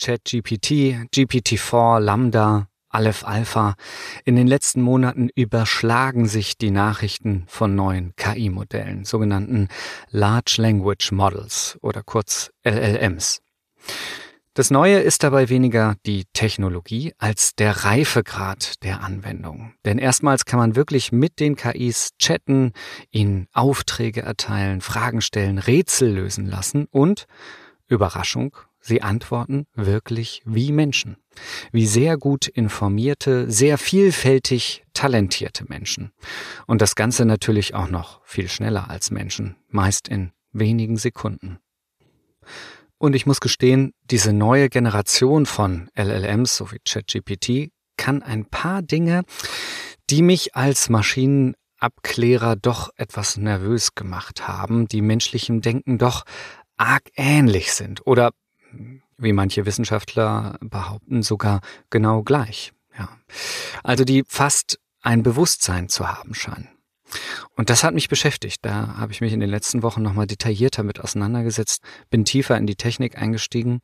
[0.00, 3.76] ChatGPT, GPT-4, Lambda, Aleph Alpha.
[4.24, 9.68] In den letzten Monaten überschlagen sich die Nachrichten von neuen KI-Modellen, sogenannten
[10.10, 13.42] Large Language Models oder kurz LLMs.
[14.54, 19.74] Das Neue ist dabei weniger die Technologie als der Reifegrad der Anwendung.
[19.84, 22.72] Denn erstmals kann man wirklich mit den KIs chatten,
[23.12, 27.26] ihnen Aufträge erteilen, Fragen stellen, Rätsel lösen lassen und,
[27.86, 31.16] Überraschung, sie antworten wirklich wie Menschen.
[31.72, 36.12] Wie sehr gut informierte, sehr vielfältig talentierte Menschen.
[36.66, 41.58] Und das Ganze natürlich auch noch viel schneller als Menschen, meist in wenigen Sekunden.
[42.98, 48.82] Und ich muss gestehen, diese neue Generation von LLMs, so wie ChatGPT, kann ein paar
[48.82, 49.22] Dinge,
[50.10, 56.24] die mich als Maschinenabklärer doch etwas nervös gemacht haben, die menschlichem Denken doch
[56.76, 58.32] arg ähnlich sind oder,
[59.20, 61.60] wie manche Wissenschaftler behaupten, sogar
[61.90, 62.72] genau gleich.
[62.98, 63.08] Ja.
[63.82, 66.68] Also die fast ein Bewusstsein zu haben scheinen.
[67.56, 68.58] Und das hat mich beschäftigt.
[68.62, 72.66] Da habe ich mich in den letzten Wochen nochmal detaillierter mit auseinandergesetzt, bin tiefer in
[72.66, 73.80] die Technik eingestiegen.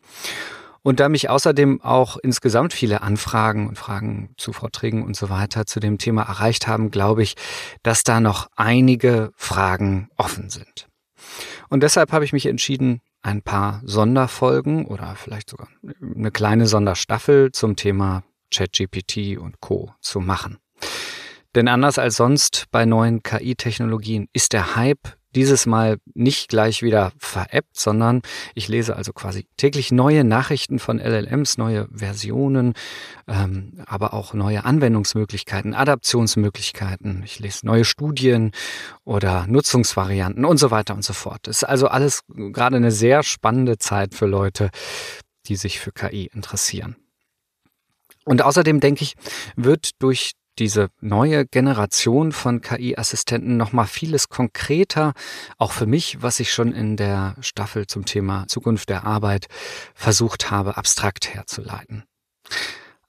[0.83, 5.67] Und da mich außerdem auch insgesamt viele Anfragen und Fragen zu Vorträgen und so weiter
[5.67, 7.35] zu dem Thema erreicht haben, glaube ich,
[7.83, 10.87] dass da noch einige Fragen offen sind.
[11.69, 15.69] Und deshalb habe ich mich entschieden, ein paar Sonderfolgen oder vielleicht sogar
[16.01, 18.23] eine kleine Sonderstaffel zum Thema
[18.55, 20.59] ChatGPT und Co zu machen.
[21.57, 27.13] Denn anders als sonst bei neuen KI-Technologien ist der Hype dieses Mal nicht gleich wieder
[27.19, 28.23] veräppt, sondern
[28.55, 32.73] ich lese also quasi täglich neue Nachrichten von LLMs, neue Versionen,
[33.29, 37.23] ähm, aber auch neue Anwendungsmöglichkeiten, Adaptionsmöglichkeiten.
[37.25, 38.51] Ich lese neue Studien
[39.05, 41.47] oder Nutzungsvarianten und so weiter und so fort.
[41.47, 44.71] Ist also alles gerade eine sehr spannende Zeit für Leute,
[45.47, 46.97] die sich für KI interessieren.
[48.25, 49.15] Und außerdem denke ich,
[49.55, 55.13] wird durch diese neue Generation von KI-Assistenten noch mal vieles konkreter,
[55.59, 59.47] auch für mich, was ich schon in der Staffel zum Thema Zukunft der Arbeit
[59.95, 62.05] versucht habe, abstrakt herzuleiten.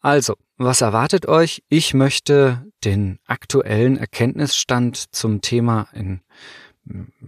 [0.01, 1.63] Also, was erwartet euch?
[1.69, 6.21] Ich möchte den aktuellen Erkenntnisstand zum Thema in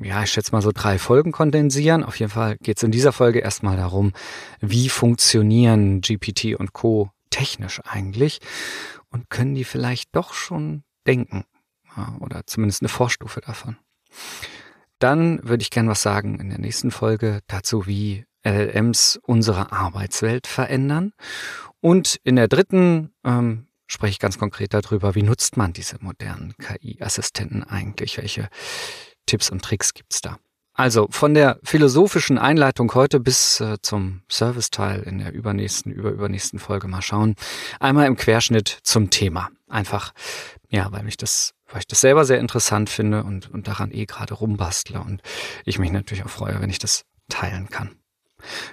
[0.01, 2.03] ja, ich schätze mal so drei Folgen kondensieren.
[2.03, 4.13] Auf jeden Fall geht es in dieser Folge erstmal darum,
[4.61, 8.39] wie funktionieren GPT und Co technisch eigentlich
[9.09, 11.45] und können die vielleicht doch schon denken
[12.19, 13.77] oder zumindest eine Vorstufe davon.
[14.99, 20.47] Dann würde ich gern was sagen in der nächsten Folge dazu, wie LLMs unsere Arbeitswelt
[20.47, 21.13] verändern.
[21.81, 26.53] Und in der dritten ähm, spreche ich ganz konkret darüber, wie nutzt man diese modernen
[26.57, 28.17] KI-Assistenten eigentlich?
[28.17, 28.49] Welche
[29.25, 30.37] Tipps und Tricks gibt's da?
[30.79, 36.87] Also von der philosophischen Einleitung heute bis äh, zum Serviceteil in der übernächsten, überübernächsten Folge
[36.87, 37.35] mal schauen.
[37.81, 39.49] Einmal im Querschnitt zum Thema.
[39.67, 40.13] Einfach,
[40.69, 44.05] ja, weil mich das, weil ich das selber sehr interessant finde und, und daran eh
[44.05, 45.21] gerade rumbastle und
[45.65, 47.97] ich mich natürlich auch freue, wenn ich das teilen kann.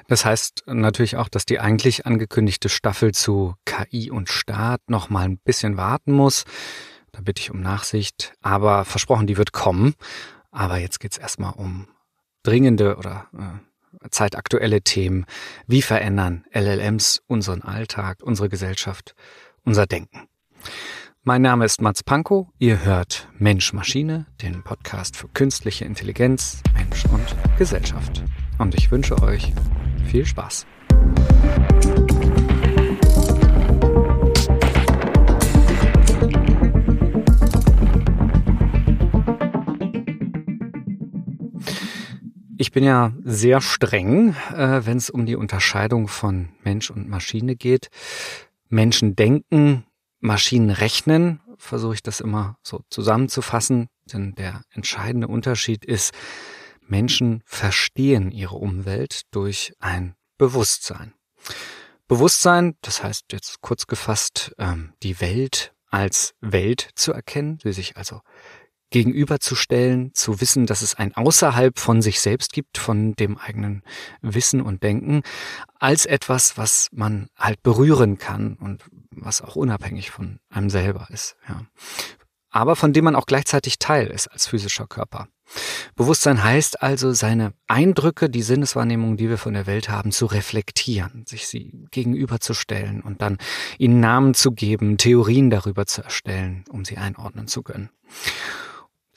[0.06, 5.25] Das heißt natürlich auch, dass die eigentlich angekündigte Staffel zu KI und Staat noch mal
[5.25, 6.44] ein bisschen warten muss.
[7.11, 8.33] Da bitte ich um Nachsicht.
[8.43, 9.94] Aber versprochen, die wird kommen.
[10.53, 11.88] Aber jetzt geht's erstmal um
[12.46, 15.26] dringende oder äh, zeitaktuelle Themen.
[15.66, 19.14] Wie verändern LLMs unseren Alltag, unsere Gesellschaft,
[19.64, 20.28] unser Denken?
[21.22, 22.46] Mein Name ist Mats Pankow.
[22.58, 28.22] Ihr hört Mensch Maschine, den Podcast für künstliche Intelligenz, Mensch und Gesellschaft.
[28.58, 29.52] Und ich wünsche euch
[30.08, 30.66] viel Spaß.
[42.59, 47.55] Ich bin ja sehr streng, äh, wenn es um die Unterscheidung von Mensch und Maschine
[47.55, 47.91] geht.
[48.69, 49.84] Menschen denken,
[50.21, 56.15] Maschinen rechnen, versuche ich das immer so zusammenzufassen, denn der entscheidende Unterschied ist,
[56.81, 61.12] Menschen verstehen ihre Umwelt durch ein Bewusstsein.
[62.09, 67.97] Bewusstsein, das heißt jetzt kurz gefasst, ähm, die Welt als Welt zu erkennen, sie sich
[67.97, 68.23] also
[68.91, 73.83] gegenüberzustellen, zu wissen, dass es ein Außerhalb von sich selbst gibt, von dem eigenen
[74.23, 75.23] Wissen und Denken,
[75.79, 81.37] als etwas, was man halt berühren kann und was auch unabhängig von einem selber ist.
[81.49, 81.62] Ja.
[82.50, 85.29] Aber von dem man auch gleichzeitig Teil ist als physischer Körper.
[85.94, 91.25] Bewusstsein heißt also, seine Eindrücke, die Sinneswahrnehmung, die wir von der Welt haben, zu reflektieren,
[91.27, 93.38] sich sie gegenüberzustellen und dann
[93.79, 97.91] ihnen Namen zu geben, Theorien darüber zu erstellen, um sie einordnen zu können.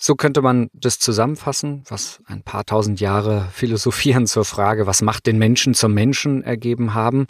[0.10, 5.28] So könnte man das zusammenfassen, was ein paar tausend Jahre Philosophieren zur Frage, was macht
[5.28, 7.28] den Menschen zum Menschen ergeben haben.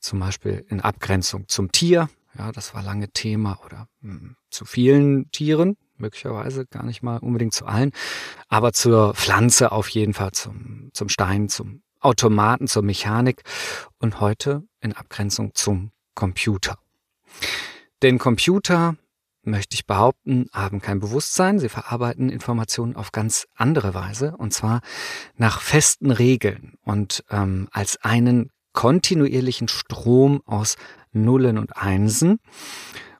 [0.00, 2.08] Zum Beispiel in Abgrenzung zum Tier.
[2.38, 7.18] Ja, das war lange Thema oder mh, hm, zu vielen Tieren, möglicherweise gar nicht mal
[7.18, 7.90] unbedingt zu allen,
[8.48, 13.42] aber zur Pflanze auf jeden Fall, zum, zum Stein, zum Automaten, zur Mechanik
[13.98, 16.78] und heute in Abgrenzung zum Computer.
[18.02, 18.96] Den Computer
[19.46, 21.58] möchte ich behaupten, haben kein Bewusstsein.
[21.58, 24.80] Sie verarbeiten Informationen auf ganz andere Weise und zwar
[25.36, 30.76] nach festen Regeln und ähm, als einen kontinuierlichen Strom aus
[31.12, 32.38] Nullen und Einsen,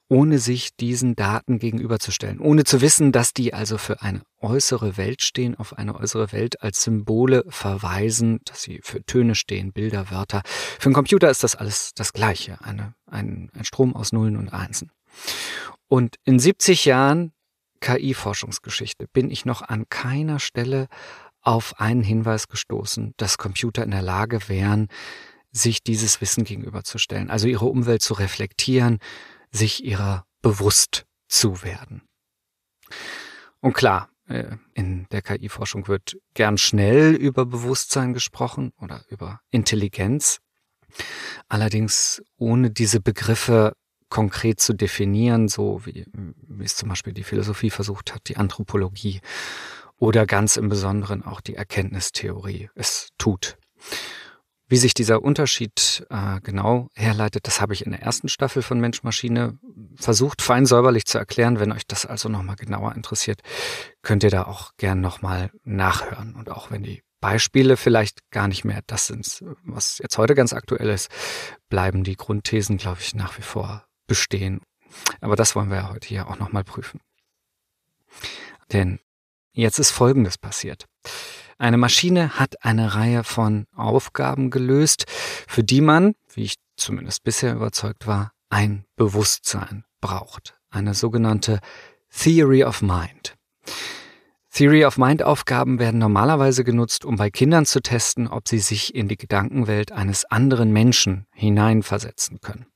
[0.08, 5.22] ohne sich diesen Daten gegenüberzustellen, ohne zu wissen, dass die also für eine äußere Welt
[5.22, 10.42] stehen, auf eine äußere Welt als Symbole verweisen, dass sie für Töne stehen, Bilder, Wörter.
[10.78, 14.52] Für einen Computer ist das alles das Gleiche, eine, ein, ein Strom aus Nullen und
[14.52, 14.90] Einsen.
[15.94, 17.32] Und in 70 Jahren
[17.78, 20.88] KI-Forschungsgeschichte bin ich noch an keiner Stelle
[21.40, 24.88] auf einen Hinweis gestoßen, dass Computer in der Lage wären,
[25.52, 28.98] sich dieses Wissen gegenüberzustellen, also ihre Umwelt zu reflektieren,
[29.52, 32.02] sich ihrer bewusst zu werden.
[33.60, 40.40] Und klar, äh, in der KI-Forschung wird gern schnell über Bewusstsein gesprochen oder über Intelligenz.
[41.48, 43.74] Allerdings ohne diese Begriffe
[44.14, 49.20] konkret zu definieren, so wie, wie es zum Beispiel die Philosophie versucht hat, die Anthropologie
[49.96, 53.56] oder ganz im Besonderen auch die Erkenntnistheorie es tut.
[54.68, 58.78] Wie sich dieser Unterschied äh, genau herleitet, das habe ich in der ersten Staffel von
[58.78, 59.58] Mensch-Maschine
[59.96, 61.58] versucht, fein säuberlich zu erklären.
[61.58, 63.40] Wenn euch das also nochmal genauer interessiert,
[64.02, 66.36] könnt ihr da auch gern nochmal nachhören.
[66.36, 70.52] Und auch wenn die Beispiele vielleicht gar nicht mehr das sind, was jetzt heute ganz
[70.52, 71.10] aktuell ist,
[71.68, 74.60] bleiben die Grundthesen, glaube ich, nach wie vor bestehen.
[75.20, 77.00] Aber das wollen wir ja heute hier auch nochmal prüfen.
[78.72, 79.00] Denn
[79.52, 80.86] jetzt ist Folgendes passiert.
[81.58, 87.54] Eine Maschine hat eine Reihe von Aufgaben gelöst, für die man, wie ich zumindest bisher
[87.54, 90.58] überzeugt war, ein Bewusstsein braucht.
[90.70, 91.60] Eine sogenannte
[92.10, 93.36] Theory of Mind.
[94.52, 98.94] Theory of Mind Aufgaben werden normalerweise genutzt, um bei Kindern zu testen, ob sie sich
[98.94, 102.66] in die Gedankenwelt eines anderen Menschen hineinversetzen können.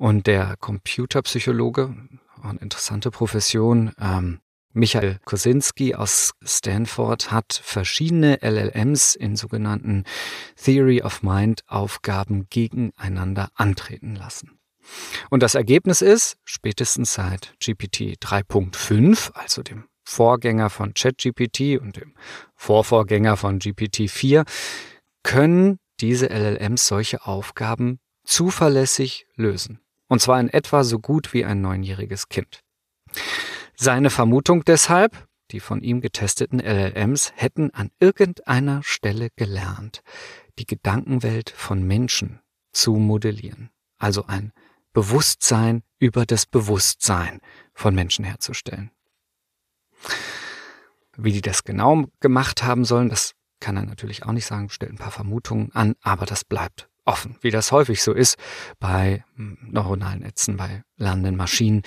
[0.00, 1.94] Und der Computerpsychologe,
[2.42, 4.40] eine interessante Profession, ähm,
[4.72, 10.04] Michael Kosinski aus Stanford hat verschiedene LLMs in sogenannten
[10.56, 14.58] Theory of Mind Aufgaben gegeneinander antreten lassen.
[15.28, 22.14] Und das Ergebnis ist, spätestens seit GPT 3.5, also dem Vorgänger von ChatGPT und dem
[22.54, 24.46] Vorvorgänger von GPT-4,
[25.22, 29.80] können diese LLMs solche Aufgaben zuverlässig lösen.
[30.10, 32.64] Und zwar in etwa so gut wie ein neunjähriges Kind.
[33.76, 40.02] Seine Vermutung deshalb, die von ihm getesteten LLMs hätten an irgendeiner Stelle gelernt,
[40.58, 42.40] die Gedankenwelt von Menschen
[42.72, 43.70] zu modellieren.
[43.98, 44.52] Also ein
[44.92, 47.40] Bewusstsein über das Bewusstsein
[47.72, 48.90] von Menschen herzustellen.
[51.16, 54.92] Wie die das genau gemacht haben sollen, das kann er natürlich auch nicht sagen, stellt
[54.92, 58.36] ein paar Vermutungen an, aber das bleibt offen, wie das häufig so ist
[58.78, 61.82] bei hm, neuronalen Netzen, bei lernenden Maschinen.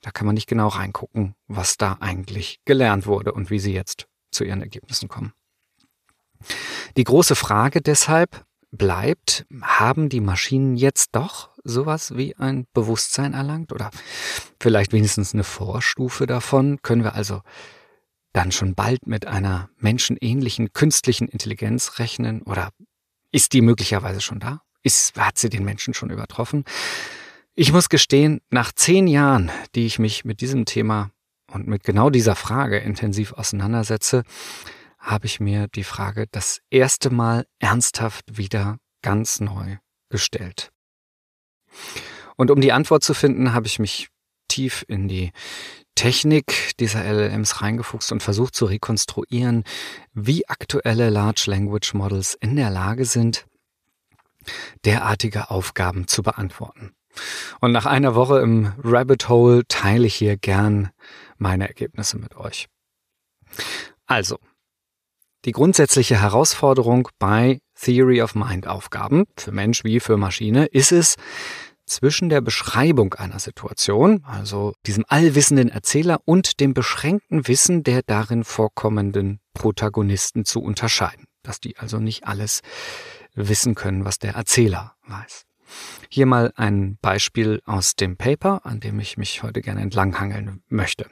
[0.00, 4.06] Da kann man nicht genau reingucken, was da eigentlich gelernt wurde und wie sie jetzt
[4.30, 5.32] zu ihren Ergebnissen kommen.
[6.96, 13.72] Die große Frage deshalb bleibt, haben die Maschinen jetzt doch sowas wie ein Bewusstsein erlangt
[13.72, 13.90] oder
[14.60, 16.80] vielleicht wenigstens eine Vorstufe davon?
[16.82, 17.42] Können wir also
[18.32, 22.70] dann schon bald mit einer menschenähnlichen künstlichen Intelligenz rechnen oder
[23.32, 24.62] ist die möglicherweise schon da?
[24.82, 26.64] Ist, hat sie den Menschen schon übertroffen?
[27.54, 31.10] Ich muss gestehen, nach zehn Jahren, die ich mich mit diesem Thema
[31.50, 34.22] und mit genau dieser Frage intensiv auseinandersetze,
[34.98, 39.76] habe ich mir die Frage das erste Mal ernsthaft wieder ganz neu
[40.10, 40.70] gestellt.
[42.36, 44.08] Und um die Antwort zu finden, habe ich mich
[44.48, 45.32] tief in die
[45.94, 49.64] Technik dieser LLMs reingefuchst und versucht zu rekonstruieren,
[50.14, 53.46] wie aktuelle Large Language Models in der Lage sind,
[54.84, 56.92] derartige Aufgaben zu beantworten.
[57.60, 60.90] Und nach einer Woche im Rabbit Hole teile ich hier gern
[61.38, 62.68] meine Ergebnisse mit euch.
[64.06, 64.38] Also,
[65.44, 71.16] die grundsätzliche Herausforderung bei Theory of Mind Aufgaben, für Mensch wie für Maschine, ist es,
[71.86, 78.44] zwischen der Beschreibung einer Situation, also diesem allwissenden Erzähler und dem beschränkten Wissen der darin
[78.44, 81.24] vorkommenden Protagonisten zu unterscheiden.
[81.42, 82.60] Dass die also nicht alles
[83.48, 85.46] wissen können, was der Erzähler weiß.
[86.08, 91.08] Hier mal ein Beispiel aus dem Paper, an dem ich mich heute gerne entlanghangeln möchte.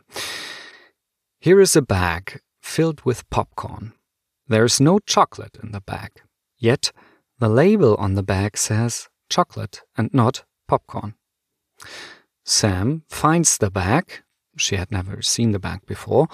[1.41, 3.95] Here is a bag filled with popcorn.
[4.49, 6.25] There is no chocolate in the bag.
[6.57, 6.93] Yet
[7.39, 11.15] the label on the bag says chocolate and not popcorn.
[12.45, 14.25] Sam finds the bag.
[14.57, 16.27] She had never seen the bag before.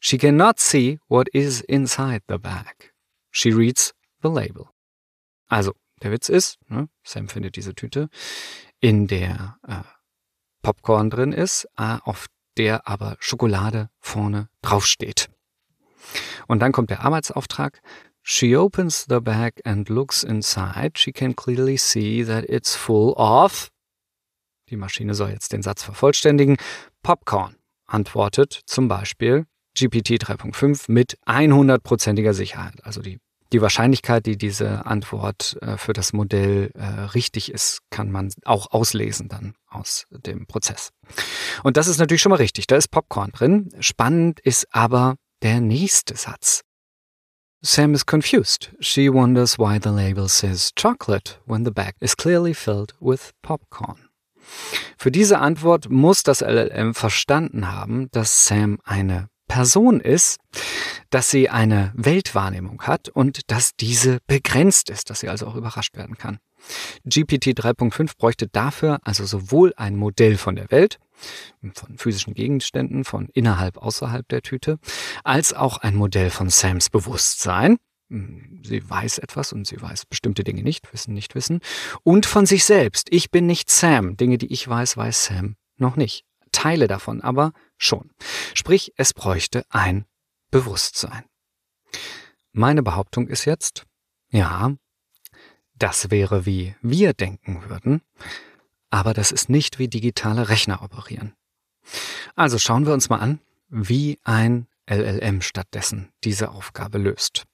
[0.00, 2.90] She cannot see what is inside the bag.
[3.30, 3.92] She reads
[4.22, 4.72] the label.
[5.50, 8.08] Also, der Witz ist, ne, Sam findet diese Tüte,
[8.78, 9.82] in der äh,
[10.62, 12.26] Popcorn drin ist, äh, auf
[12.56, 15.28] der aber Schokolade vorne draufsteht.
[16.46, 17.82] Und dann kommt der Arbeitsauftrag.
[18.22, 20.92] She opens the bag and looks inside.
[20.94, 23.70] She can clearly see that it's full of.
[24.68, 26.56] Die Maschine soll jetzt den Satz vervollständigen.
[27.02, 32.84] Popcorn antwortet zum Beispiel GPT 3.5 mit 100%iger Sicherheit.
[32.84, 33.20] Also die,
[33.52, 38.70] die Wahrscheinlichkeit, die diese Antwort äh, für das Modell äh, richtig ist, kann man auch
[38.70, 40.90] auslesen dann aus dem Prozess.
[41.62, 42.66] Und das ist natürlich schon mal richtig.
[42.66, 43.70] Da ist Popcorn drin.
[43.80, 46.62] Spannend ist aber der nächste Satz.
[47.62, 48.70] Sam is confused.
[48.80, 54.08] She wonders why the label says chocolate when the bag is clearly filled with popcorn.
[54.96, 60.38] Für diese Antwort muss das LLM verstanden haben, dass Sam eine Person ist,
[61.10, 65.96] dass sie eine Weltwahrnehmung hat und dass diese begrenzt ist, dass sie also auch überrascht
[65.96, 66.38] werden kann.
[67.04, 71.00] GPT 3.5 bräuchte dafür also sowohl ein Modell von der Welt,
[71.74, 74.78] von physischen Gegenständen, von innerhalb, außerhalb der Tüte,
[75.24, 77.78] als auch ein Modell von Sams Bewusstsein.
[78.08, 81.58] Sie weiß etwas und sie weiß bestimmte Dinge nicht, wissen nicht wissen.
[82.04, 83.08] Und von sich selbst.
[83.10, 84.16] Ich bin nicht Sam.
[84.16, 86.24] Dinge, die ich weiß, weiß Sam noch nicht.
[86.52, 88.10] Teile davon aber schon.
[88.54, 90.04] Sprich, es bräuchte ein
[90.50, 91.24] Bewusstsein.
[92.52, 93.86] Meine Behauptung ist jetzt,
[94.30, 94.74] ja,
[95.74, 98.02] das wäre wie wir denken würden,
[98.90, 101.34] aber das ist nicht wie digitale Rechner operieren.
[102.34, 107.44] Also schauen wir uns mal an, wie ein LLM stattdessen diese Aufgabe löst.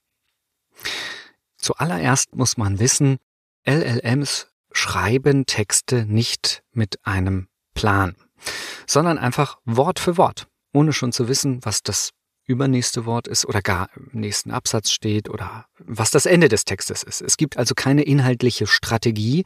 [1.59, 3.19] Zuallererst muss man wissen,
[3.67, 8.17] LLMs schreiben Texte nicht mit einem Plan,
[8.87, 12.13] sondern einfach Wort für Wort, ohne schon zu wissen, was das
[12.47, 17.03] übernächste Wort ist oder gar im nächsten Absatz steht oder was das Ende des Textes
[17.03, 17.21] ist.
[17.21, 19.45] Es gibt also keine inhaltliche Strategie,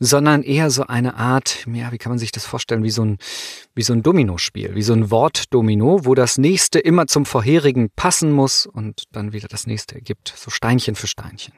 [0.00, 3.18] sondern eher so eine Art, ja, wie kann man sich das vorstellen, wie so ein,
[3.74, 8.32] wie so ein Dominospiel, wie so ein Wortdomino, wo das nächste immer zum vorherigen passen
[8.32, 11.54] muss und dann wieder das nächste ergibt, so Steinchen für Steinchen.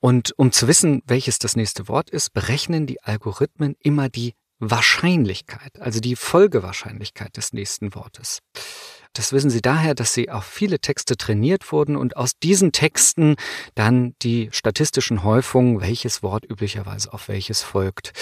[0.00, 5.80] Und um zu wissen, welches das nächste Wort ist, berechnen die Algorithmen immer die Wahrscheinlichkeit,
[5.80, 8.40] also die Folgewahrscheinlichkeit des nächsten Wortes.
[9.16, 13.36] Das wissen Sie daher, dass Sie auf viele Texte trainiert wurden und aus diesen Texten
[13.74, 18.12] dann die statistischen Häufungen, welches Wort üblicherweise auf welches folgt,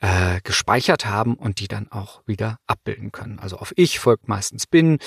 [0.00, 3.38] äh, gespeichert haben und die dann auch wieder abbilden können.
[3.38, 4.98] Also auf ich folgt meistens bin,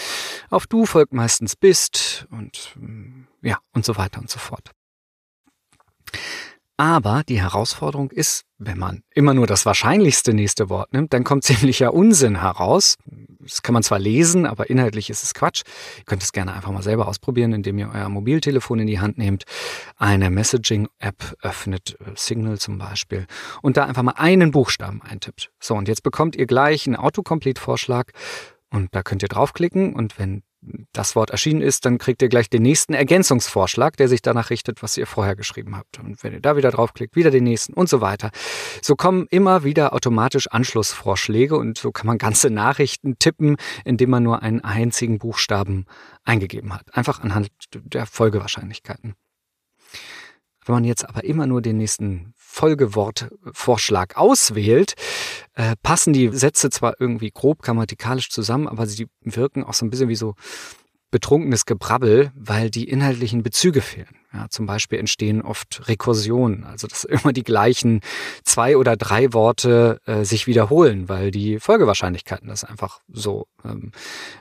[0.50, 4.72] auf du folgt meistens bist und mm, ja und so weiter und so fort.
[6.78, 11.44] Aber die Herausforderung ist, wenn man immer nur das wahrscheinlichste nächste Wort nimmt, dann kommt
[11.46, 12.98] ziemlicher Unsinn heraus.
[13.40, 15.64] Das kann man zwar lesen, aber inhaltlich ist es Quatsch.
[15.98, 19.18] Ihr könnt es gerne einfach mal selber ausprobieren, indem ihr euer Mobiltelefon in die Hand
[19.18, 19.46] nehmt,
[19.98, 23.26] eine Messaging-App öffnet, äh, Signal zum Beispiel,
[23.62, 25.52] und da einfach mal einen Buchstaben eintippt.
[25.60, 28.12] So, und jetzt bekommt ihr gleich einen Autocomplete-Vorschlag
[28.72, 30.44] und da könnt ihr draufklicken und wenn
[30.94, 34.82] das Wort erschienen ist, dann kriegt ihr gleich den nächsten Ergänzungsvorschlag, der sich danach richtet,
[34.82, 36.00] was ihr vorher geschrieben habt.
[36.00, 38.32] Und wenn ihr da wieder draufklickt, wieder den nächsten und so weiter.
[38.82, 44.24] So kommen immer wieder automatisch Anschlussvorschläge und so kann man ganze Nachrichten tippen, indem man
[44.24, 45.86] nur einen einzigen Buchstaben
[46.24, 46.94] eingegeben hat.
[46.96, 49.16] Einfach anhand der Folgewahrscheinlichkeiten.
[50.66, 54.96] Wenn man jetzt aber immer nur den nächsten Folgewortvorschlag auswählt,
[55.54, 59.90] äh, passen die Sätze zwar irgendwie grob grammatikalisch zusammen, aber sie wirken auch so ein
[59.90, 60.36] bisschen wie so
[61.10, 64.14] betrunkenes Gebrabbel, weil die inhaltlichen Bezüge fehlen.
[64.34, 68.02] Ja, zum Beispiel entstehen oft Rekursionen, also dass immer die gleichen
[68.44, 73.94] zwei oder drei Worte äh, sich wiederholen, weil die Folgewahrscheinlichkeiten das einfach so ähm,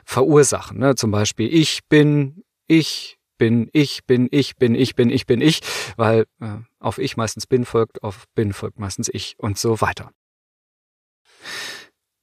[0.03, 0.77] verursachen.
[0.77, 0.95] Ne?
[0.95, 5.61] Zum Beispiel ich bin, ich bin, ich bin, ich bin, ich bin, ich bin, ich,
[5.97, 10.11] weil äh, auf ich meistens bin folgt, auf bin folgt meistens ich und so weiter.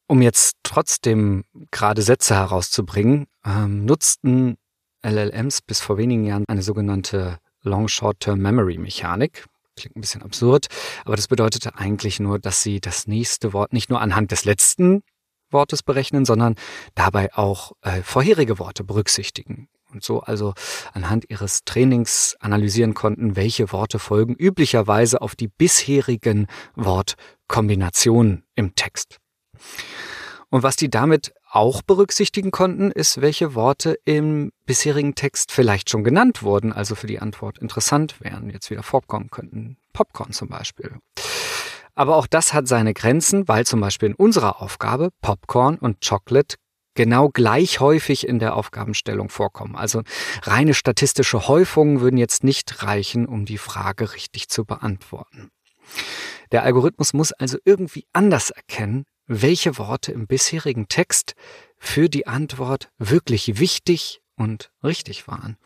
[0.07, 4.57] Um jetzt trotzdem gerade Sätze herauszubringen, ähm, nutzten
[5.03, 9.47] LLMs bis vor wenigen Jahren eine sogenannte Long Short-Term Memory Mechanik.
[9.75, 10.69] Klingt ein bisschen absurd,
[11.05, 15.03] aber das bedeutete eigentlich nur, dass sie das nächste Wort nicht nur anhand des letzten
[15.51, 16.55] Wortes berechnen, sondern
[16.95, 20.53] dabei auch äh, vorherige Worte berücksichtigen und so also
[20.93, 29.17] anhand ihres Trainings analysieren konnten, welche Worte folgen üblicherweise auf die bisherigen Wortkombinationen im Text.
[30.50, 36.05] Und was die damit auch berücksichtigen konnten, ist, welche Worte im bisherigen Text vielleicht schon
[36.05, 39.79] genannt wurden, also für die Antwort interessant wären, jetzt wieder vorkommen könnten.
[39.95, 40.93] Popcorn zum Beispiel.
[41.95, 46.57] Aber auch das hat seine Grenzen, weil zum Beispiel in unserer Aufgabe Popcorn und Chocolate
[46.97, 49.76] genau gleich häufig in der Aufgabenstellung vorkommen.
[49.76, 50.03] Also
[50.43, 55.50] reine statistische Häufungen würden jetzt nicht reichen, um die Frage richtig zu beantworten.
[56.50, 61.35] Der Algorithmus muss also irgendwie anders erkennen, welche Worte im bisherigen Text
[61.79, 65.57] für die Antwort wirklich wichtig und richtig waren.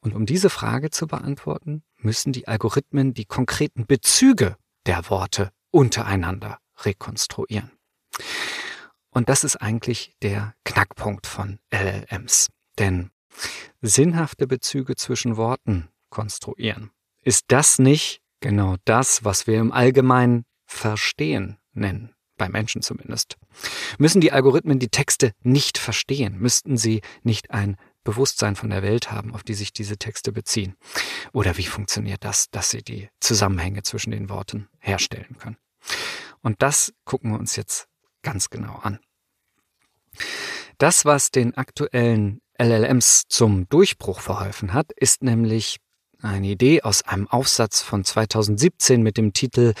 [0.00, 6.58] Und um diese Frage zu beantworten, müssen die Algorithmen die konkreten Bezüge der Worte untereinander
[6.78, 7.70] rekonstruieren.
[9.12, 12.48] Und das ist eigentlich der Knackpunkt von LLMs.
[12.78, 13.10] Denn
[13.80, 16.90] sinnhafte Bezüge zwischen Worten konstruieren,
[17.22, 22.14] ist das nicht genau das, was wir im Allgemeinen Verstehen nennen?
[22.42, 23.36] bei Menschen zumindest.
[23.98, 26.38] Müssen die Algorithmen die Texte nicht verstehen?
[26.40, 30.74] Müssten sie nicht ein Bewusstsein von der Welt haben, auf die sich diese Texte beziehen?
[31.32, 35.56] Oder wie funktioniert das, dass sie die Zusammenhänge zwischen den Worten herstellen können?
[36.40, 37.86] Und das gucken wir uns jetzt
[38.22, 38.98] ganz genau an.
[40.78, 45.78] Das, was den aktuellen LLMs zum Durchbruch verholfen hat, ist nämlich
[46.22, 49.74] eine Idee aus einem Aufsatz von 2017 mit dem Titel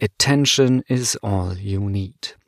[0.00, 2.38] Attention is all you need.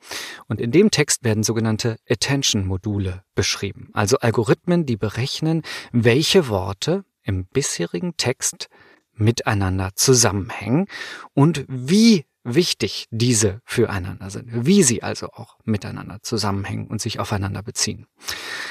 [0.47, 7.45] Und in dem Text werden sogenannte Attention-Module beschrieben, also Algorithmen, die berechnen, welche Worte im
[7.45, 8.67] bisherigen Text
[9.13, 10.87] miteinander zusammenhängen
[11.33, 17.63] und wie wichtig diese füreinander sind, wie sie also auch miteinander zusammenhängen und sich aufeinander
[17.63, 18.07] beziehen.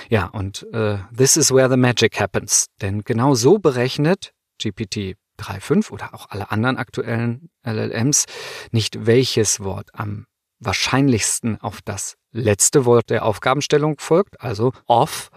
[0.09, 5.91] Ja, und äh, this is where the magic happens, denn genau so berechnet GPT 3.5
[5.91, 8.27] oder auch alle anderen aktuellen LLMs
[8.73, 10.27] nicht welches Wort am
[10.59, 15.31] wahrscheinlichsten auf das letzte Wort der Aufgabenstellung folgt, also off,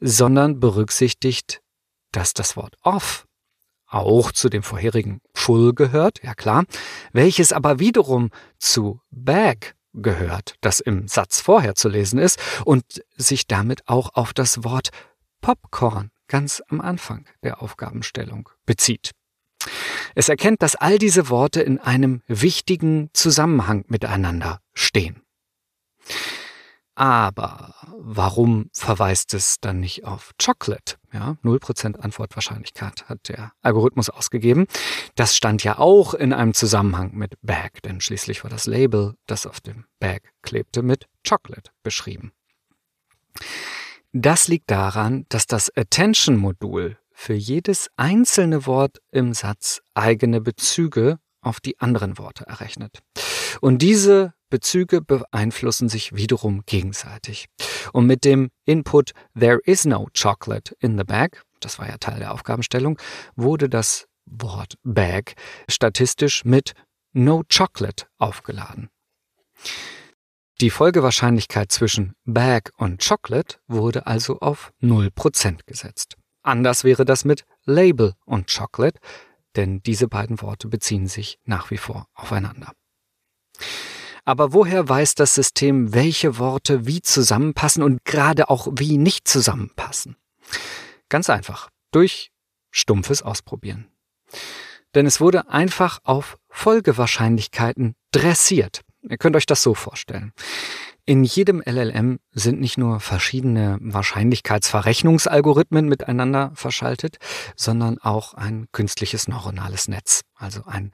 [0.00, 1.62] sondern berücksichtigt,
[2.12, 3.26] dass das Wort off
[3.90, 6.64] auch zu dem vorherigen full gehört, ja klar,
[7.12, 13.46] welches aber wiederum zu bag gehört, das im Satz vorher zu lesen ist und sich
[13.46, 14.90] damit auch auf das Wort
[15.40, 19.10] Popcorn ganz am Anfang der Aufgabenstellung bezieht.
[20.14, 25.22] Es erkennt, dass all diese Worte in einem wichtigen Zusammenhang miteinander stehen.
[27.00, 30.96] Aber warum verweist es dann nicht auf Chocolate?
[31.14, 34.66] Ja, 0% Antwortwahrscheinlichkeit hat der Algorithmus ausgegeben.
[35.14, 39.46] Das stand ja auch in einem Zusammenhang mit Bag, denn schließlich war das Label, das
[39.46, 42.32] auf dem Bag klebte, mit Chocolate beschrieben.
[44.12, 51.60] Das liegt daran, dass das Attention-Modul für jedes einzelne Wort im Satz eigene Bezüge auf
[51.60, 52.98] die anderen Worte errechnet.
[53.62, 57.46] Und diese Bezüge beeinflussen sich wiederum gegenseitig.
[57.92, 62.18] Und mit dem Input There is no chocolate in the bag, das war ja Teil
[62.18, 62.98] der Aufgabenstellung,
[63.36, 65.34] wurde das Wort bag
[65.68, 66.72] statistisch mit
[67.12, 68.90] no chocolate aufgeladen.
[70.60, 76.16] Die Folgewahrscheinlichkeit zwischen Bag und Chocolate wurde also auf 0% gesetzt.
[76.42, 78.98] Anders wäre das mit Label und Chocolate,
[79.56, 82.72] denn diese beiden Worte beziehen sich nach wie vor aufeinander.
[84.24, 90.16] Aber woher weiß das System, welche Worte wie zusammenpassen und gerade auch wie nicht zusammenpassen?
[91.08, 92.30] Ganz einfach, durch
[92.70, 93.88] stumpfes Ausprobieren.
[94.94, 98.82] Denn es wurde einfach auf Folgewahrscheinlichkeiten dressiert.
[99.08, 100.32] Ihr könnt euch das so vorstellen.
[101.06, 107.16] In jedem LLM sind nicht nur verschiedene Wahrscheinlichkeitsverrechnungsalgorithmen miteinander verschaltet,
[107.56, 110.92] sondern auch ein künstliches neuronales Netz, also ein,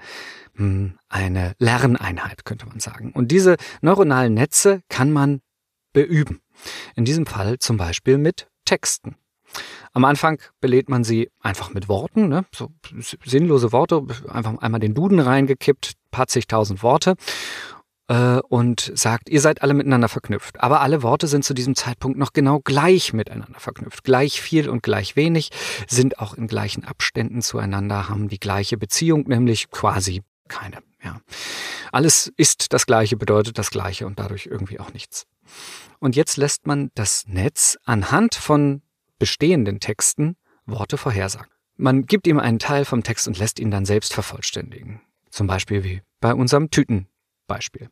[0.55, 3.13] hm, eine Lerneinheit könnte man sagen.
[3.13, 5.41] Und diese neuronalen Netze kann man
[5.93, 6.41] beüben.
[6.95, 9.17] In diesem Fall zum Beispiel mit Texten.
[9.93, 12.45] Am Anfang belädt man sie einfach mit Worten, ne?
[12.55, 12.71] so
[13.25, 17.15] sinnlose Worte, einfach einmal den Duden reingekippt, paar zigtausend Worte
[18.09, 20.61] äh, und sagt, ihr seid alle miteinander verknüpft.
[20.61, 24.05] Aber alle Worte sind zu diesem Zeitpunkt noch genau gleich miteinander verknüpft.
[24.05, 25.51] Gleich viel und gleich wenig,
[25.89, 30.79] sind auch in gleichen Abständen zueinander, haben die gleiche Beziehung, nämlich quasi keine.
[31.03, 31.21] Ja.
[31.93, 35.27] Alles ist das Gleiche, bedeutet das Gleiche und dadurch irgendwie auch nichts.
[35.99, 38.83] Und jetzt lässt man das Netz anhand von
[39.19, 41.51] bestehenden Texten Worte vorhersagen.
[41.77, 45.01] Man gibt ihm einen Teil vom Text und lässt ihn dann selbst vervollständigen.
[45.31, 46.71] Zum Beispiel wie bei unserem
[47.47, 47.89] Tütenbeispiel.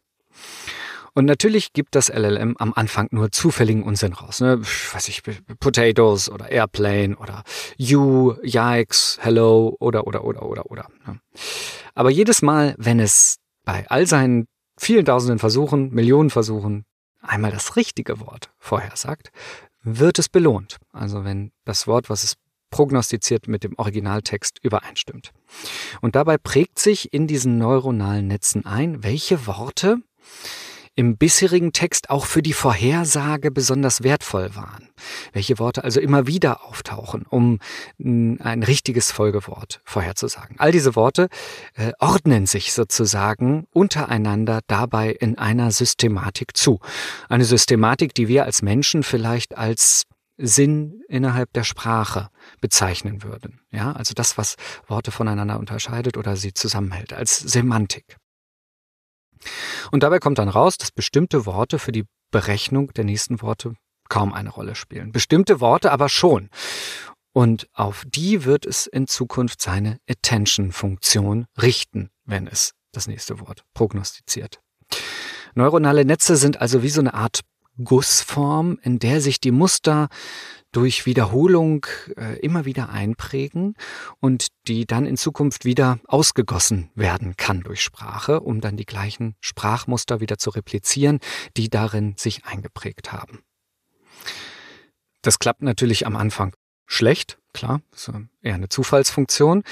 [1.16, 4.40] Und natürlich gibt das LLM am Anfang nur zufälligen Unsinn raus.
[4.40, 4.60] Ne?
[4.60, 5.22] Weiß ich,
[5.60, 7.44] Potatoes oder Airplane oder
[7.76, 10.88] You, Yikes, Hello oder, oder, oder, oder, oder.
[11.06, 11.20] Ne?
[11.94, 16.84] Aber jedes Mal, wenn es bei all seinen vielen tausenden Versuchen, Millionen Versuchen
[17.22, 19.30] einmal das richtige Wort vorhersagt,
[19.84, 20.78] wird es belohnt.
[20.92, 22.34] Also wenn das Wort, was es
[22.74, 25.30] prognostiziert mit dem Originaltext übereinstimmt.
[26.00, 29.98] Und dabei prägt sich in diesen neuronalen Netzen ein, welche Worte
[30.96, 34.88] im bisherigen Text auch für die Vorhersage besonders wertvoll waren.
[35.32, 37.60] Welche Worte also immer wieder auftauchen, um
[38.00, 40.56] ein richtiges Folgewort vorherzusagen.
[40.58, 41.28] All diese Worte
[41.74, 46.80] äh, ordnen sich sozusagen untereinander dabei in einer Systematik zu.
[47.28, 52.28] Eine Systematik, die wir als Menschen vielleicht als Sinn innerhalb der Sprache
[52.60, 53.60] bezeichnen würden.
[53.70, 58.16] Ja, also das, was Worte voneinander unterscheidet oder sie zusammenhält, als Semantik.
[59.90, 63.74] Und dabei kommt dann raus, dass bestimmte Worte für die Berechnung der nächsten Worte
[64.08, 65.12] kaum eine Rolle spielen.
[65.12, 66.50] Bestimmte Worte aber schon.
[67.32, 73.64] Und auf die wird es in Zukunft seine Attention-Funktion richten, wenn es das nächste Wort
[73.74, 74.60] prognostiziert.
[75.54, 77.40] Neuronale Netze sind also wie so eine Art
[77.82, 80.08] Gussform, in der sich die Muster
[80.72, 83.74] durch Wiederholung äh, immer wieder einprägen
[84.20, 89.36] und die dann in Zukunft wieder ausgegossen werden kann durch Sprache, um dann die gleichen
[89.40, 91.20] Sprachmuster wieder zu replizieren,
[91.56, 93.40] die darin sich eingeprägt haben.
[95.22, 96.54] Das klappt natürlich am Anfang
[96.86, 98.10] schlecht, klar, ist
[98.42, 99.62] eher eine Zufallsfunktion,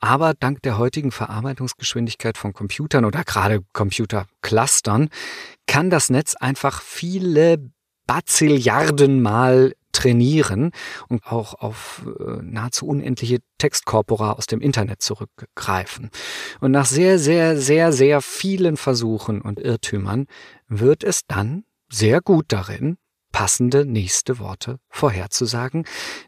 [0.00, 5.08] aber dank der heutigen Verarbeitungsgeschwindigkeit von Computern oder gerade Computerclustern
[5.66, 7.70] kann das Netz einfach viele
[8.06, 10.70] Bazilliarden Mal trainieren
[11.08, 16.10] und auch auf äh, nahezu unendliche Textkorpora aus dem Internet zurückgreifen.
[16.60, 20.26] Und nach sehr, sehr, sehr, sehr vielen Versuchen und Irrtümern
[20.68, 22.98] wird es dann sehr gut darin,
[23.40, 25.86] passende nächste Worte vorherzusagen,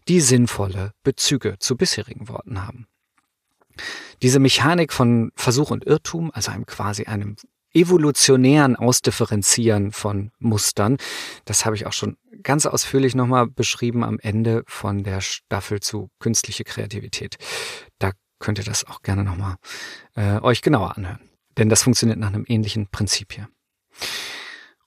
[0.09, 2.87] die sinnvolle Bezüge zu bisherigen Worten haben.
[4.23, 7.37] Diese Mechanik von Versuch und Irrtum, also einem quasi einem
[7.75, 10.97] evolutionären Ausdifferenzieren von Mustern.
[11.45, 16.09] Das habe ich auch schon ganz ausführlich nochmal beschrieben am Ende von der Staffel zu
[16.19, 17.37] künstliche Kreativität.
[17.99, 19.57] Da könnt ihr das auch gerne nochmal
[20.17, 21.29] äh, euch genauer anhören.
[21.59, 23.51] Denn das funktioniert nach einem ähnlichen Prinzip hier.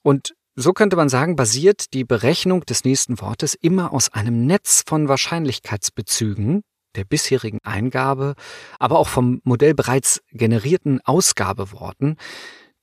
[0.01, 4.83] Und so könnte man sagen, basiert die Berechnung des nächsten Wortes immer aus einem Netz
[4.87, 6.63] von Wahrscheinlichkeitsbezügen,
[6.95, 8.35] der bisherigen Eingabe,
[8.79, 12.15] aber auch vom Modell bereits generierten Ausgabeworten,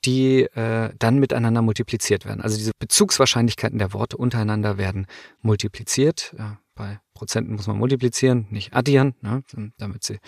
[0.05, 2.43] die äh, dann miteinander multipliziert werden.
[2.43, 5.07] Also diese Bezugswahrscheinlichkeiten der Worte untereinander werden
[5.41, 6.35] multipliziert.
[6.37, 9.43] Ja, bei Prozenten muss man multiplizieren, nicht addieren, ne,
[9.79, 10.19] damit sie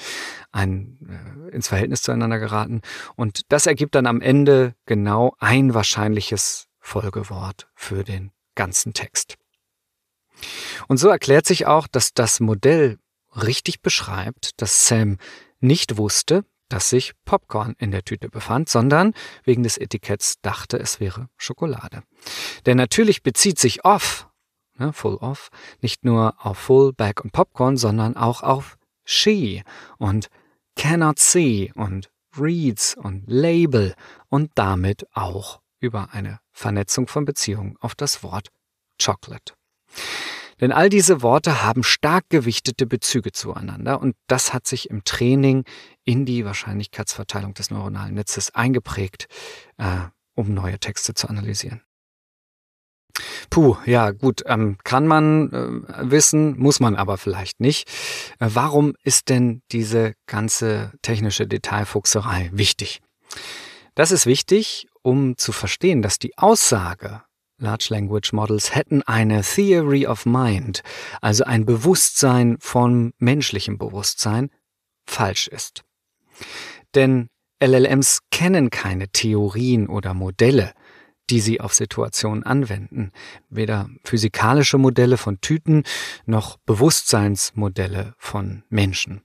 [0.52, 2.82] ein, äh, ins Verhältnis zueinander geraten.
[3.16, 9.36] Und das ergibt dann am Ende genau ein wahrscheinliches Folgewort für den ganzen Text.
[10.86, 12.98] Und so erklärt sich auch, dass das Modell
[13.34, 15.16] richtig beschreibt, dass Sam
[15.60, 21.00] nicht wusste, dass sich Popcorn in der Tüte befand, sondern wegen des Etiketts dachte, es
[21.00, 22.02] wäre Schokolade.
[22.66, 24.28] Denn natürlich bezieht sich off,
[24.78, 25.48] ne, full off,
[25.80, 29.62] nicht nur auf full, back und Popcorn, sondern auch auf she
[29.98, 30.28] und
[30.76, 33.94] cannot see und reads und label
[34.28, 38.48] und damit auch über eine Vernetzung von Beziehungen auf das Wort
[39.02, 39.54] Chocolate.
[40.60, 45.64] Denn all diese Worte haben stark gewichtete Bezüge zueinander und das hat sich im Training
[46.04, 49.26] in die Wahrscheinlichkeitsverteilung des neuronalen Netzes eingeprägt,
[49.78, 51.82] äh, um neue Texte zu analysieren.
[53.50, 57.88] Puh, ja gut, ähm, kann man äh, wissen, muss man aber vielleicht nicht.
[58.40, 63.00] Äh, warum ist denn diese ganze technische Detailfuchserei wichtig?
[63.94, 67.22] Das ist wichtig, um zu verstehen, dass die Aussage,
[67.58, 70.82] Large Language Models hätten eine Theory of Mind,
[71.20, 74.50] also ein Bewusstsein von menschlichem Bewusstsein,
[75.06, 75.84] falsch ist.
[76.94, 77.28] Denn
[77.62, 80.72] LLMs kennen keine Theorien oder Modelle,
[81.30, 83.12] die sie auf Situationen anwenden.
[83.48, 85.84] Weder physikalische Modelle von Tüten
[86.26, 89.22] noch Bewusstseinsmodelle von Menschen.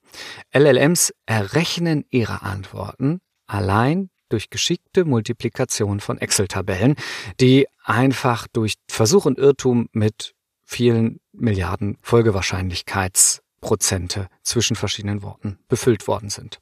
[0.53, 6.95] LLMs errechnen ihre Antworten allein durch geschickte Multiplikation von Excel-Tabellen,
[7.39, 16.29] die einfach durch Versuch und Irrtum mit vielen Milliarden Folgewahrscheinlichkeitsprozente zwischen verschiedenen Worten befüllt worden
[16.29, 16.59] sind.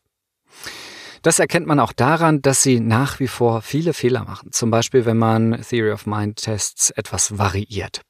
[1.22, 4.52] Das erkennt man auch daran, dass sie nach wie vor viele Fehler machen.
[4.52, 8.02] Zum Beispiel, wenn man Theory of Mind Tests etwas variiert.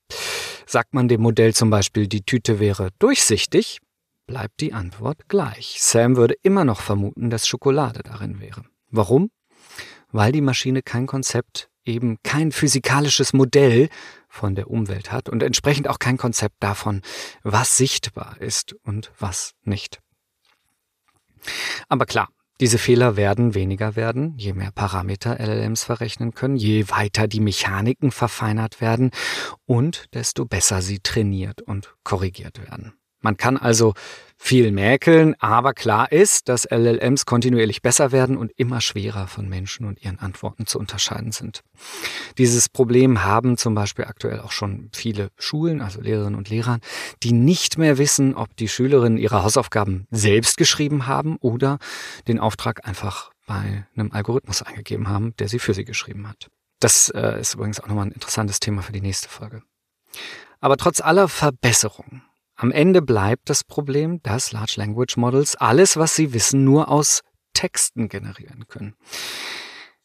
[0.66, 3.80] Sagt man dem Modell zum Beispiel, die Tüte wäre durchsichtig,
[4.28, 5.82] bleibt die Antwort gleich.
[5.82, 8.64] Sam würde immer noch vermuten, dass Schokolade darin wäre.
[8.92, 9.32] Warum?
[10.18, 13.88] Weil die Maschine kein Konzept, eben kein physikalisches Modell
[14.28, 17.04] von der Umwelt hat und entsprechend auch kein Konzept davon,
[17.44, 20.00] was sichtbar ist und was nicht.
[21.88, 27.28] Aber klar, Diese Fehler werden weniger werden, je mehr Parameter LLMs verrechnen können, je weiter
[27.28, 29.12] die Mechaniken verfeinert werden
[29.68, 32.98] und desto besser sie trainiert und korrigiert werden.
[33.28, 33.94] Man kann also
[34.38, 39.86] viel mäkeln, aber klar ist, dass LLMs kontinuierlich besser werden und immer schwerer von Menschen
[39.86, 41.62] und ihren Antworten zu unterscheiden sind.
[42.38, 46.80] Dieses Problem haben zum Beispiel aktuell auch schon viele Schulen, also Lehrerinnen und Lehrer,
[47.22, 51.80] die nicht mehr wissen, ob die Schülerinnen ihre Hausaufgaben selbst geschrieben haben oder
[52.30, 56.48] den Auftrag einfach bei einem Algorithmus eingegeben haben, der sie für sie geschrieben hat.
[56.80, 59.64] Das äh, ist übrigens auch nochmal ein interessantes Thema für die nächste Folge.
[60.62, 62.24] Aber trotz aller Verbesserungen
[62.58, 67.22] am Ende bleibt das Problem, dass Large Language Models alles, was sie wissen, nur aus
[67.54, 68.96] Texten generieren können.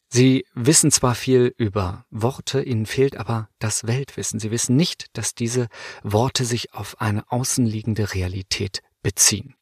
[0.07, 4.39] Sie wissen zwar viel über Worte, ihnen fehlt aber das Weltwissen.
[4.39, 5.67] Sie wissen nicht, dass diese
[6.03, 9.55] Worte sich auf eine außenliegende Realität beziehen.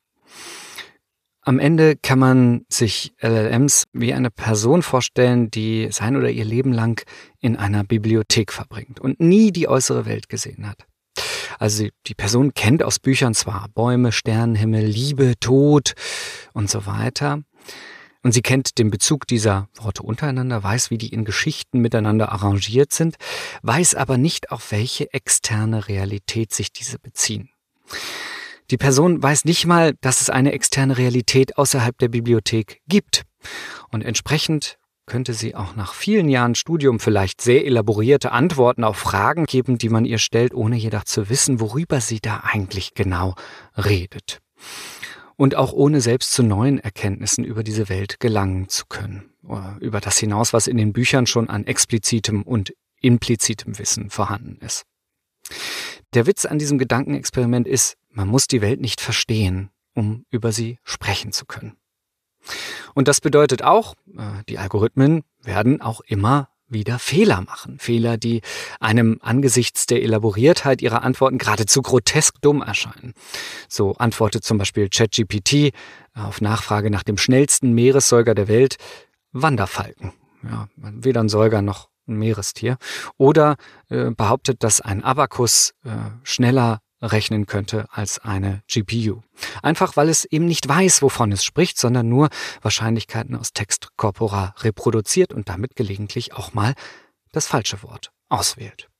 [1.44, 6.74] Am Ende kann man sich LLMs wie eine Person vorstellen, die sein oder ihr Leben
[6.74, 7.02] lang
[7.40, 10.86] in einer Bibliothek verbringt und nie die äußere Welt gesehen hat.
[11.62, 15.94] Also die Person kennt aus Büchern zwar Bäume, Sternenhimmel, Liebe, Tod
[16.54, 17.44] und so weiter.
[18.24, 22.94] Und sie kennt den Bezug dieser Worte untereinander, weiß, wie die in Geschichten miteinander arrangiert
[22.94, 23.18] sind,
[23.62, 27.52] weiß aber nicht, auf welche externe Realität sich diese beziehen.
[28.72, 33.22] Die Person weiß nicht mal, dass es eine externe Realität außerhalb der Bibliothek gibt.
[33.90, 34.80] Und entsprechend
[35.12, 39.90] könnte sie auch nach vielen Jahren Studium vielleicht sehr elaborierte Antworten auf Fragen geben, die
[39.90, 43.36] man ihr stellt, ohne jedoch zu wissen, worüber sie da eigentlich genau
[43.76, 44.40] redet.
[45.36, 49.34] Und auch ohne selbst zu neuen Erkenntnissen über diese Welt gelangen zu können.
[49.82, 54.86] Über das hinaus, was in den Büchern schon an explizitem und implizitem Wissen vorhanden ist.
[56.14, 60.78] Der Witz an diesem Gedankenexperiment ist, man muss die Welt nicht verstehen, um über sie
[60.86, 61.76] sprechen zu können.
[62.94, 67.78] Und das bedeutet auch, äh, die Algorithmen werden auch immer wieder Fehler machen.
[67.80, 68.42] Fehler, die
[68.80, 73.14] einem angesichts der Elaboriertheit ihrer Antworten geradezu grotesk dumm erscheinen.
[73.68, 75.74] So antwortet zum Beispiel ChatGPT
[76.14, 78.78] auf Nachfrage nach dem schnellsten Meeressäuger der Welt
[79.34, 80.14] Wanderfalken.
[80.44, 82.78] Ja, weder ein Säuger noch ein Meerestier.
[83.18, 83.58] Oder
[83.90, 85.90] äh, behauptet, dass ein Abakus äh,
[86.24, 89.22] schneller rechnen könnte als eine GPU.
[89.64, 92.30] Einfach weil es eben nicht weiß, wovon es spricht, sondern nur
[92.62, 96.74] Wahrscheinlichkeiten aus Textkorpora reproduziert und damit gelegentlich auch mal
[97.32, 98.91] das falsche Wort auswählt.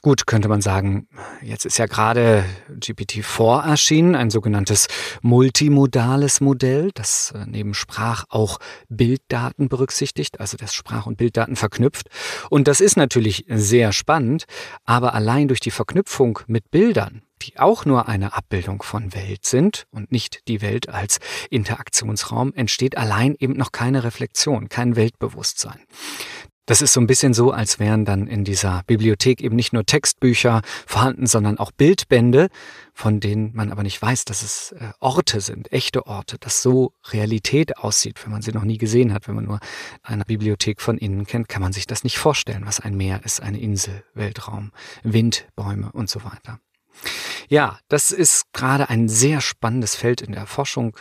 [0.00, 1.08] Gut, könnte man sagen,
[1.42, 4.88] jetzt ist ja gerade GPT-4 erschienen, ein sogenanntes
[5.20, 12.08] multimodales Modell, das äh, neben Sprach auch Bilddaten berücksichtigt, also das Sprach- und Bilddaten verknüpft.
[12.50, 14.44] Und das ist natürlich sehr spannend,
[14.84, 19.86] aber allein durch die Verknüpfung mit Bildern, die auch nur eine Abbildung von Welt sind
[19.90, 21.18] und nicht die Welt als
[21.50, 25.80] Interaktionsraum, entsteht allein eben noch keine Reflexion, kein Weltbewusstsein.
[26.64, 29.84] Das ist so ein bisschen so, als wären dann in dieser Bibliothek eben nicht nur
[29.84, 32.50] Textbücher vorhanden, sondern auch Bildbände,
[32.94, 36.92] von denen man aber nicht weiß, dass es äh, Orte sind, echte Orte, dass so
[37.10, 39.26] Realität aussieht, wenn man sie noch nie gesehen hat.
[39.26, 39.58] Wenn man nur
[40.04, 43.42] eine Bibliothek von innen kennt, kann man sich das nicht vorstellen, was ein Meer ist,
[43.42, 44.70] eine Insel, Weltraum,
[45.02, 46.60] Wind, Bäume und so weiter.
[47.52, 50.96] Ja, das ist gerade ein sehr spannendes Feld in der Forschung,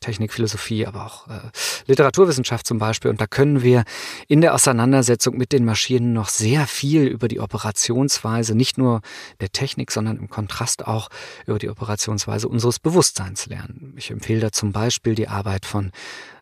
[0.00, 1.50] Technik, Philosophie, aber auch äh,
[1.86, 3.10] Literaturwissenschaft zum Beispiel.
[3.10, 3.84] Und da können wir
[4.26, 9.02] in der Auseinandersetzung mit den Maschinen noch sehr viel über die Operationsweise, nicht nur
[9.42, 11.10] der Technik, sondern im Kontrast auch
[11.46, 13.92] über die Operationsweise unseres Bewusstseins lernen.
[13.98, 15.92] Ich empfehle da zum Beispiel die Arbeit von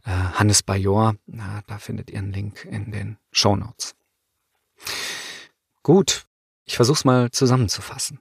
[0.05, 1.17] äh, Hannes Bajor.
[1.27, 3.97] Na, da findet ihr einen Link in den Show Notes.
[5.83, 6.27] Gut,
[6.67, 8.21] ich versuche es mal zusammenzufassen.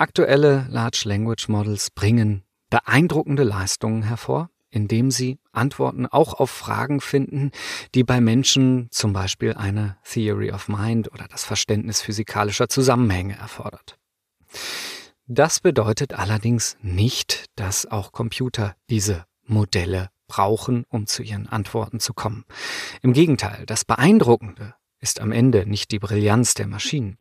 [0.00, 7.50] Aktuelle Large Language Models bringen beeindruckende Leistungen hervor, indem sie Antworten auch auf Fragen finden,
[7.94, 13.98] die bei Menschen zum Beispiel eine Theory of Mind oder das Verständnis physikalischer Zusammenhänge erfordert.
[15.26, 22.14] Das bedeutet allerdings nicht, dass auch Computer diese Modelle brauchen, um zu ihren Antworten zu
[22.14, 22.46] kommen.
[23.02, 27.18] Im Gegenteil, das Beeindruckende ist am Ende nicht die Brillanz der Maschinen,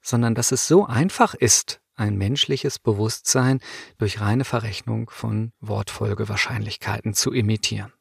[0.00, 3.60] sondern dass es so einfach ist, ein menschliches Bewusstsein
[3.98, 7.92] durch reine Verrechnung von Wortfolgewahrscheinlichkeiten zu imitieren.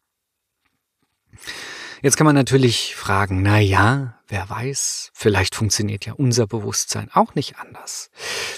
[2.01, 7.33] Jetzt kann man natürlich fragen, na ja, wer weiß, vielleicht funktioniert ja unser Bewusstsein auch
[7.33, 8.09] nicht anders.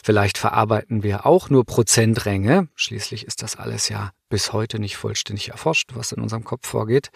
[0.04, 2.69] Vielleicht verarbeiten wir auch nur Prozentränge.
[2.74, 7.12] Schließlich ist das alles ja bis heute nicht vollständig erforscht, was in unserem Kopf vorgeht.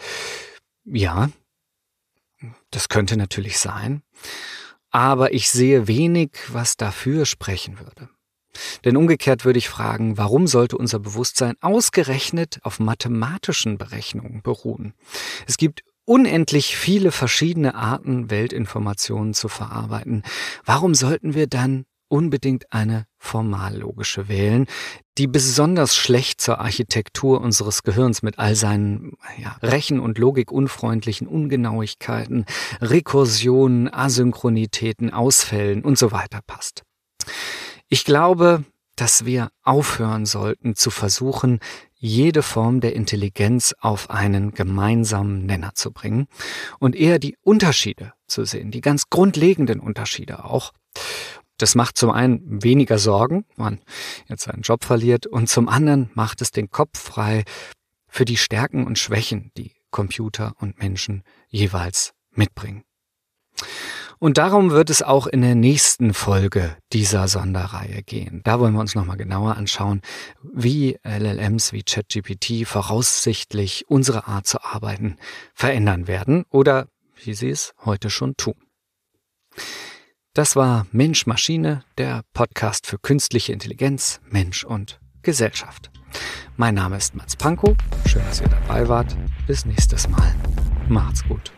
[0.85, 1.31] Ja,
[2.69, 4.03] das könnte natürlich sein
[4.91, 8.09] aber ich sehe wenig, was dafür sprechen würde.
[8.83, 14.93] Denn umgekehrt würde ich fragen, warum sollte unser Bewusstsein ausgerechnet auf mathematischen Berechnungen beruhen?
[15.47, 20.23] Es gibt unendlich viele verschiedene Arten, Weltinformationen zu verarbeiten.
[20.65, 24.65] Warum sollten wir dann unbedingt eine formallogische wählen,
[25.17, 32.45] die besonders schlecht zur Architektur unseres Gehirns mit all seinen ja, rechen- und logikunfreundlichen Ungenauigkeiten,
[32.81, 36.83] Rekursionen, Asynchronitäten, Ausfällen und so weiter passt.
[37.87, 38.63] Ich glaube,
[38.95, 41.59] dass wir aufhören sollten zu versuchen,
[41.95, 46.27] jede Form der Intelligenz auf einen gemeinsamen Nenner zu bringen
[46.79, 50.71] und eher die Unterschiede zu sehen, die ganz grundlegenden Unterschiede auch.
[51.59, 53.79] Das macht zum einen weniger Sorgen, man
[54.27, 57.43] jetzt seinen Job verliert, und zum anderen macht es den Kopf frei
[58.07, 62.83] für die Stärken und Schwächen, die Computer und Menschen jeweils mitbringen.
[64.21, 68.41] Und darum wird es auch in der nächsten Folge dieser Sonderreihe gehen.
[68.43, 70.01] Da wollen wir uns nochmal genauer anschauen,
[70.43, 75.15] wie LLMs wie ChatGPT voraussichtlich unsere Art zu arbeiten
[75.53, 76.87] verändern werden oder
[77.23, 78.55] wie sie es heute schon tun.
[80.39, 85.91] Das war Mensch Maschine, der Podcast für künstliche Intelligenz, Mensch und Gesellschaft.
[86.55, 87.75] Mein Name ist Mats Pankow.
[88.05, 89.17] Schön, dass ihr dabei wart.
[89.47, 90.33] Bis nächstes Mal.
[90.87, 91.51] Macht's gut.